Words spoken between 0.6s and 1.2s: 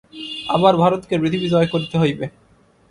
ভারতকে